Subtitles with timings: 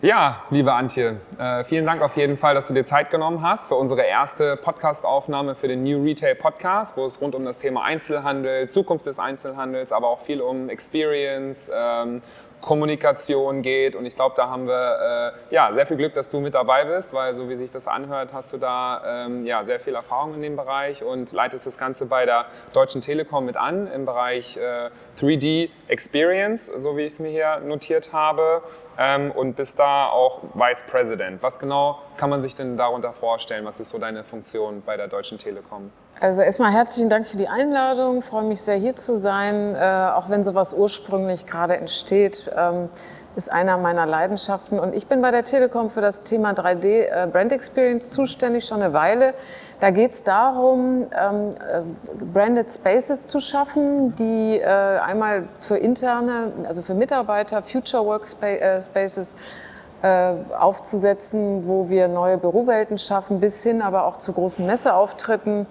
[0.00, 3.66] Ja, liebe Antje, äh, vielen Dank auf jeden Fall, dass du dir Zeit genommen hast
[3.66, 7.82] für unsere erste Podcast-Aufnahme für den New Retail Podcast, wo es rund um das Thema
[7.82, 12.22] Einzelhandel, Zukunft des Einzelhandels, aber auch viel um Experience, ähm,
[12.60, 13.96] Kommunikation geht.
[13.96, 16.84] Und ich glaube, da haben wir äh, ja, sehr viel Glück, dass du mit dabei
[16.84, 20.34] bist, weil so wie sich das anhört, hast du da ähm, ja, sehr viel Erfahrung
[20.34, 24.56] in dem Bereich und leitest das Ganze bei der Deutschen Telekom mit an im Bereich
[24.56, 28.62] äh, 3D Experience, so wie ich es mir hier notiert habe.
[28.98, 31.42] Ähm, und bist da auch Vice President.
[31.42, 33.64] Was genau kann man sich denn darunter vorstellen?
[33.64, 35.92] Was ist so deine Funktion bei der Deutschen Telekom?
[36.20, 38.18] Also erstmal herzlichen Dank für die Einladung.
[38.18, 42.50] Ich freue mich sehr hier zu sein, äh, auch wenn sowas ursprünglich gerade entsteht.
[42.56, 42.88] Ähm,
[43.36, 44.80] ist einer meiner Leidenschaften.
[44.80, 48.82] Und ich bin bei der Telekom für das Thema 3D äh, Brand Experience zuständig, schon
[48.82, 49.34] eine Weile.
[49.78, 56.50] Da geht es darum, ähm, äh, Branded Spaces zu schaffen, die äh, einmal für interne,
[56.66, 59.36] also für Mitarbeiter, Future Workspaces
[60.02, 65.66] äh, aufzusetzen, wo wir neue Bürowelten schaffen, bis hin aber auch zu großen Messeauftritten.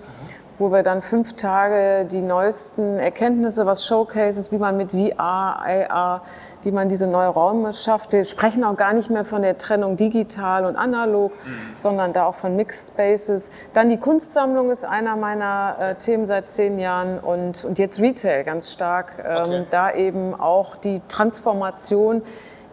[0.60, 6.22] Wo wir dann fünf Tage die neuesten Erkenntnisse, was Showcases, wie man mit VR, AR,
[6.64, 8.12] wie man diese neue Räume schafft.
[8.12, 11.60] Wir sprechen auch gar nicht mehr von der Trennung digital und analog, mhm.
[11.76, 13.52] sondern da auch von Mixed Spaces.
[13.74, 18.44] Dann die Kunstsammlung ist einer meiner äh, Themen seit zehn Jahren und, und jetzt Retail
[18.44, 19.24] ganz stark.
[19.26, 19.66] Ähm, okay.
[19.70, 22.22] Da eben auch die Transformation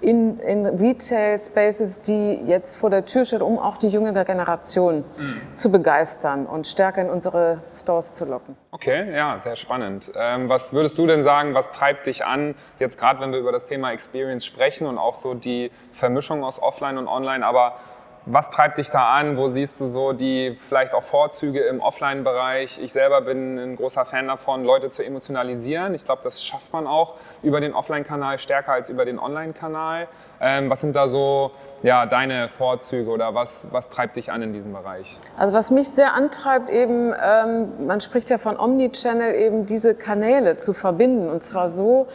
[0.01, 5.41] in, in Retail-Spaces, die jetzt vor der Tür steht, um auch die jüngere Generation mhm.
[5.55, 8.57] zu begeistern und stärker in unsere Stores zu locken.
[8.71, 10.13] Okay, ja, sehr spannend.
[10.17, 13.53] Ähm, was würdest du denn sagen, was treibt dich an, jetzt gerade wenn wir über
[13.53, 17.77] das Thema Experience sprechen und auch so die Vermischung aus Offline und Online, aber
[18.27, 19.37] was treibt dich da an?
[19.37, 22.79] Wo siehst du so die vielleicht auch Vorzüge im Offline-Bereich?
[22.83, 25.95] Ich selber bin ein großer Fan davon, Leute zu emotionalisieren.
[25.95, 30.09] Ich glaube, das schafft man auch über den Offline-Kanal stärker als über den Online-Kanal.
[30.41, 31.51] Ähm, was sind da so
[31.83, 35.19] ja, deine Vorzüge oder was, was treibt dich an in diesem Bereich?
[35.37, 40.57] Also was mich sehr antreibt, eben, ähm, man spricht ja von Omnichannel, eben diese Kanäle
[40.57, 42.09] zu verbinden und zwar so,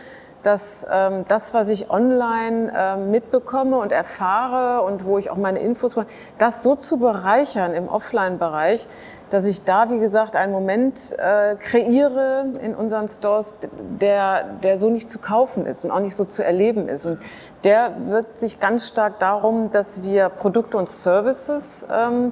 [0.43, 5.59] dass ähm, das, was ich online äh, mitbekomme und erfahre und wo ich auch meine
[5.59, 6.07] Infos mache,
[6.37, 8.87] das so zu bereichern im Offline-Bereich,
[9.29, 13.55] dass ich da, wie gesagt, einen Moment äh, kreiere in unseren Stores,
[14.01, 17.05] der, der so nicht zu kaufen ist und auch nicht so zu erleben ist.
[17.05, 17.19] Und
[17.63, 22.31] der wird sich ganz stark darum, dass wir Produkte und Services ähm,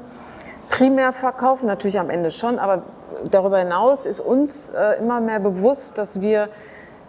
[0.69, 2.83] primär verkaufen, natürlich am Ende schon, aber
[3.29, 6.49] darüber hinaus ist uns äh, immer mehr bewusst, dass wir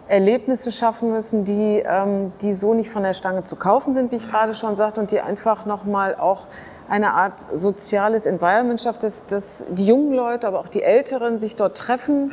[0.09, 4.15] Erlebnisse schaffen müssen, die, ähm, die so nicht von der Stange zu kaufen sind, wie
[4.15, 6.47] ich gerade schon sagte, und die einfach nochmal auch
[6.89, 11.55] eine Art soziales Environment schafft, dass, dass die jungen Leute, aber auch die Älteren sich
[11.55, 12.31] dort treffen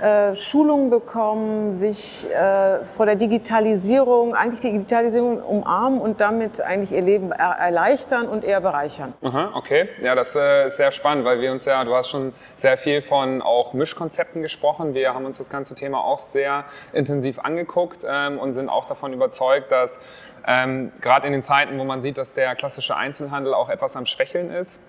[0.00, 6.92] äh, Schulungen bekommen, sich äh, vor der Digitalisierung, eigentlich die Digitalisierung umarmen und damit eigentlich
[6.92, 9.12] ihr Leben er erleichtern und eher bereichern.
[9.22, 12.32] Aha, okay, ja, das äh, ist sehr spannend, weil wir uns ja, du hast schon
[12.56, 14.94] sehr viel von auch Mischkonzepten gesprochen.
[14.94, 19.12] Wir haben uns das ganze Thema auch sehr intensiv angeguckt ähm, und sind auch davon
[19.12, 20.00] überzeugt, dass
[20.46, 24.06] ähm, gerade in den Zeiten, wo man sieht, dass der klassische Einzelhandel auch etwas am
[24.06, 24.80] Schwächeln ist,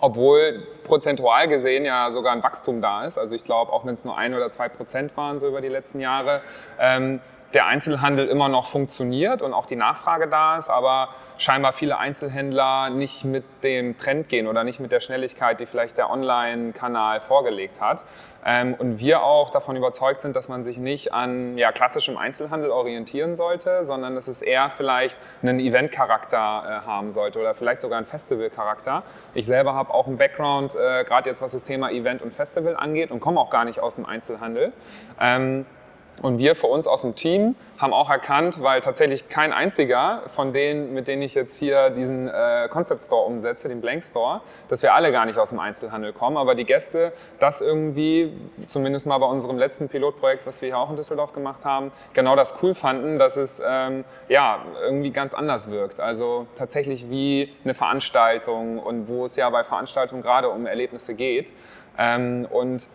[0.00, 3.18] obwohl prozentual gesehen ja sogar ein Wachstum da ist.
[3.18, 5.68] Also ich glaube, auch wenn es nur ein oder zwei Prozent waren so über die
[5.68, 6.42] letzten Jahre,
[6.78, 7.20] ähm,
[7.54, 12.90] der Einzelhandel immer noch funktioniert und auch die Nachfrage da ist, aber scheinbar viele Einzelhändler
[12.90, 17.80] nicht mit dem Trend gehen oder nicht mit der Schnelligkeit, die vielleicht der Online-Kanal vorgelegt
[17.80, 18.04] hat.
[18.44, 22.70] Ähm, und wir auch davon überzeugt sind, dass man sich nicht an ja, klassischem Einzelhandel
[22.70, 27.98] orientieren sollte, sondern dass es eher vielleicht einen Event-Charakter äh, haben sollte oder vielleicht sogar
[27.98, 29.02] einen Festival-Charakter.
[29.32, 32.76] Ich selber habe auch einen Background, äh, gerade jetzt was das Thema Event und Festival
[32.76, 34.72] angeht und komme auch gar nicht aus dem Einzelhandel.
[36.22, 40.52] Und wir für uns aus dem Team haben auch erkannt, weil tatsächlich kein einziger von
[40.52, 44.82] denen, mit denen ich jetzt hier diesen äh, Concept Store umsetze, den Blank Store, dass
[44.82, 48.32] wir alle gar nicht aus dem Einzelhandel kommen, aber die Gäste das irgendwie,
[48.66, 52.36] zumindest mal bei unserem letzten Pilotprojekt, was wir hier auch in Düsseldorf gemacht haben, genau
[52.36, 56.00] das cool fanden, dass es ähm, ja irgendwie ganz anders wirkt.
[56.00, 61.54] Also tatsächlich wie eine Veranstaltung und wo es ja bei Veranstaltungen gerade um Erlebnisse geht.
[61.98, 62.88] Ähm, und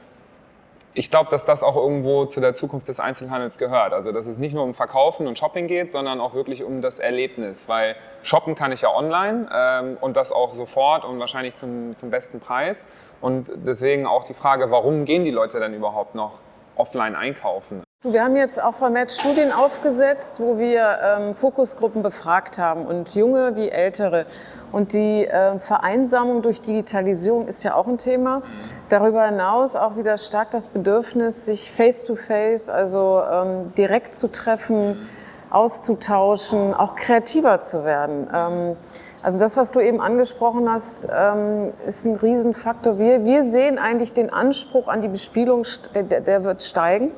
[0.94, 3.94] ich glaube, dass das auch irgendwo zu der Zukunft des Einzelhandels gehört.
[3.94, 7.00] Also, dass es nicht nur um Verkaufen und Shopping geht, sondern auch wirklich um das
[7.00, 7.70] Erlebnis.
[7.70, 12.10] Weil shoppen kann ich ja online ähm, und das auch sofort und wahrscheinlich zum, zum
[12.10, 12.88] besten Preis.
[13.22, 16.34] Und deswegen auch die Frage, warum gehen die Leute denn überhaupt noch
[16.76, 17.84] offline einkaufen?
[18.04, 23.58] Wir haben jetzt auch vermehrt Studien aufgesetzt, wo wir ähm, Fokusgruppen befragt haben und junge
[23.58, 24.26] wie ältere.
[24.72, 28.42] Und die äh, Vereinsamung durch Digitalisierung ist ja auch ein Thema.
[28.88, 35.10] Darüber hinaus auch wieder stark das Bedürfnis, sich face-to-face, -face, also ähm, direkt zu treffen,
[35.50, 38.30] auszutauschen, auch kreativer zu werden.
[38.34, 38.78] Ähm,
[39.24, 42.98] also das, was du eben angesprochen hast, ähm, ist ein Riesenfaktor.
[42.98, 47.12] Wir, wir sehen eigentlich den Anspruch an die Bespielung, der, der wird steigen.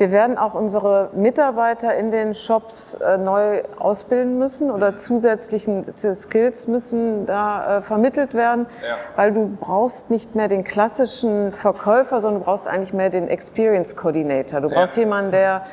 [0.00, 6.68] Wir werden auch unsere Mitarbeiter in den Shops äh, neu ausbilden müssen oder zusätzlichen Skills
[6.68, 8.94] müssen da äh, vermittelt werden, ja.
[9.16, 13.94] weil du brauchst nicht mehr den klassischen Verkäufer, sondern du brauchst eigentlich mehr den Experience
[13.94, 14.62] Coordinator.
[14.62, 15.02] Du brauchst ja.
[15.02, 15.66] jemanden, der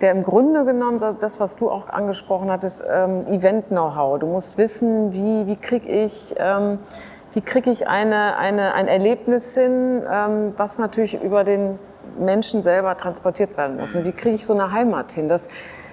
[0.00, 4.20] der im Grunde genommen, das, was du auch angesprochen hattest, ähm, Event-Know-how.
[4.20, 6.78] Du musst wissen, wie, wie kriege ich, ähm,
[7.32, 11.78] wie krieg ich eine, eine, ein Erlebnis hin, ähm, was natürlich über den
[12.18, 13.94] Menschen selber transportiert werden muss.
[13.94, 15.28] Und wie kriege ich so eine Heimat hin?
[15.28, 15.48] Das,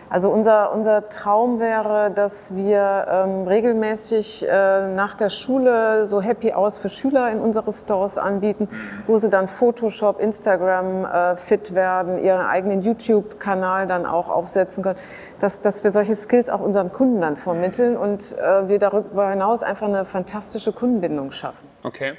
[0.10, 6.51] also unser, unser Traum wäre, dass wir ähm, regelmäßig äh, nach der Schule so Happy
[6.51, 8.68] Hours für Schüler in unsere Stores anbieten,
[9.06, 15.00] wo sie dann Photoshop, Instagram äh, fit werden, ihren eigenen YouTube-Kanal dann auch aufsetzen können,
[15.39, 19.62] dass, dass wir solche Skills auch unseren Kunden dann vermitteln und äh, wir darüber hinaus
[19.62, 21.68] einfach eine fantastische Kundenbindung schaffen.
[21.83, 22.13] Okay.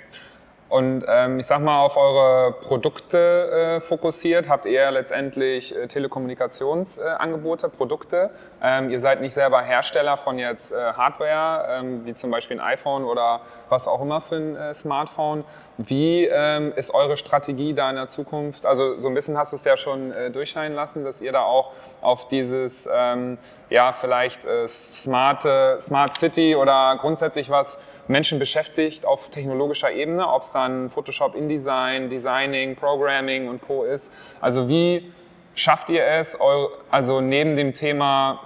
[0.70, 7.66] Und ähm, ich sag mal, auf eure Produkte äh, fokussiert, habt ihr letztendlich äh, Telekommunikationsangebote,
[7.66, 8.30] äh, Produkte.
[8.62, 12.64] Ähm, ihr seid nicht selber Hersteller von jetzt äh, Hardware, ähm, wie zum Beispiel ein
[12.64, 15.44] iPhone oder was auch immer für ein äh, Smartphone.
[15.76, 18.64] Wie ähm, ist eure Strategie da in der Zukunft?
[18.64, 21.42] Also so ein bisschen hast du es ja schon äh, durchscheinen lassen, dass ihr da
[21.42, 23.38] auch auf dieses, ähm,
[23.70, 27.78] ja, vielleicht smarte, Smart City oder grundsätzlich was
[28.10, 33.84] Menschen beschäftigt auf technologischer Ebene, ob es dann Photoshop, InDesign, Designing, Programming und Co.
[33.84, 34.12] ist.
[34.40, 35.12] Also wie
[35.54, 36.38] schafft ihr es,
[36.90, 38.40] also neben dem Thema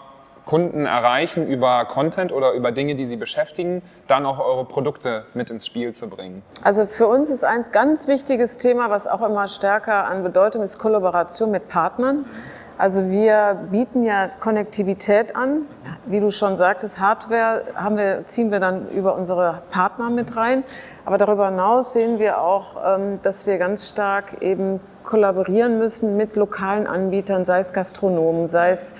[0.46, 5.50] Kunden erreichen über Content oder über Dinge, die sie beschäftigen, dann auch eure Produkte mit
[5.50, 6.42] ins Spiel zu bringen?
[6.62, 10.78] Also für uns ist ein ganz wichtiges Thema, was auch immer stärker an Bedeutung ist,
[10.78, 12.26] Kollaboration mit Partnern.
[12.76, 15.62] Also wir bieten ja Konnektivität an.
[16.06, 20.64] Wie du schon sagtest, Hardware haben wir, ziehen wir dann über unsere Partner mit rein.
[21.04, 26.34] Aber darüber hinaus sehen wir auch, ähm, dass wir ganz stark eben kollaborieren müssen mit
[26.34, 28.94] lokalen Anbietern, sei es Gastronomen, sei es,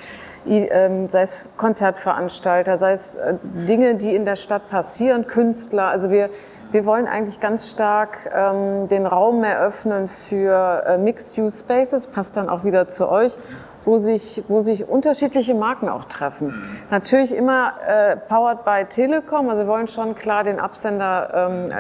[0.47, 5.87] ähm, sei es Konzertveranstalter, sei es äh, Dinge, die in der Stadt passieren, Künstler.
[5.87, 6.31] Also wir,
[6.71, 12.65] wir wollen eigentlich ganz stark ähm, den Raum eröffnen für äh, Mixed-Use-Spaces, passt dann auch
[12.65, 13.37] wieder zu euch
[13.85, 16.49] wo sich, wo sich unterschiedliche Marken auch treffen.
[16.49, 16.77] Mhm.
[16.91, 21.71] Natürlich immer äh, powered by Telekom, also wir wollen schon klar den Absender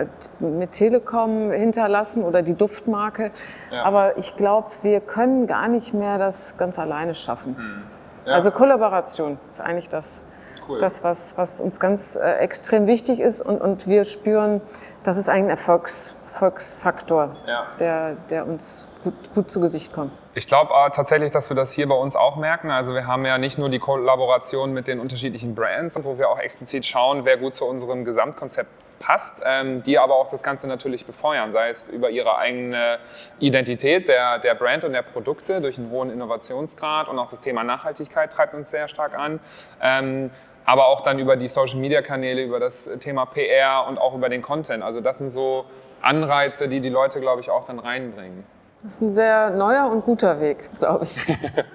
[0.40, 3.30] ähm, mit Telekom hinterlassen oder die Duftmarke.
[3.70, 3.84] Ja.
[3.84, 7.56] Aber ich glaube, wir können gar nicht mehr das ganz alleine schaffen.
[7.58, 8.28] Mhm.
[8.28, 8.34] Ja.
[8.34, 10.22] Also Kollaboration ist eigentlich das,
[10.68, 10.78] cool.
[10.78, 14.60] das was, was uns ganz äh, extrem wichtig ist und, und wir spüren,
[15.02, 17.66] das ist ein Erfolgs, Erfolgsfaktor, ja.
[17.78, 20.12] der, der uns gut, gut zu Gesicht kommt.
[20.34, 22.72] Ich glaube äh, tatsächlich, dass wir das hier bei uns auch merken.
[22.72, 26.40] Also wir haben ja nicht nur die Kollaboration mit den unterschiedlichen Brands, wo wir auch
[26.40, 31.06] explizit schauen, wer gut zu unserem Gesamtkonzept passt, ähm, die aber auch das Ganze natürlich
[31.06, 32.98] befeuern, sei es über ihre eigene
[33.38, 37.62] Identität der, der Brand und der Produkte durch einen hohen Innovationsgrad und auch das Thema
[37.62, 39.40] Nachhaltigkeit treibt uns sehr stark an.
[39.80, 40.30] Ähm,
[40.64, 44.82] aber auch dann über die Social-Media-Kanäle, über das Thema PR und auch über den Content.
[44.82, 45.64] Also das sind so
[46.02, 48.44] Anreize, die die Leute, glaube ich, auch dann reinbringen.
[48.82, 51.16] Das ist ein sehr neuer und guter Weg, glaube ich.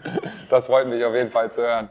[0.49, 1.89] das freut mich auf jeden Fall zu hören.